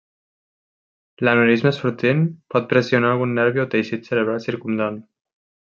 [1.27, 5.01] L'aneurisma sortint pot pressionar algun nervi o teixit cerebral circumdant.